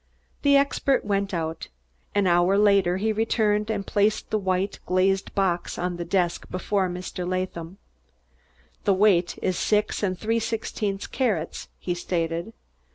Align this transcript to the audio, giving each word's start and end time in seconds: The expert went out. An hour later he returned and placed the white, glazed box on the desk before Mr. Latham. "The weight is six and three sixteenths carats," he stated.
The 0.41 0.57
expert 0.57 1.05
went 1.05 1.31
out. 1.31 1.67
An 2.15 2.25
hour 2.25 2.57
later 2.57 2.97
he 2.97 3.13
returned 3.13 3.69
and 3.69 3.85
placed 3.85 4.31
the 4.31 4.39
white, 4.39 4.79
glazed 4.87 5.35
box 5.35 5.77
on 5.77 5.97
the 5.97 6.03
desk 6.05 6.49
before 6.49 6.89
Mr. 6.89 7.23
Latham. 7.29 7.77
"The 8.85 8.95
weight 8.95 9.37
is 9.43 9.59
six 9.59 10.01
and 10.01 10.17
three 10.17 10.39
sixteenths 10.39 11.05
carats," 11.05 11.67
he 11.77 11.93
stated. 11.93 12.51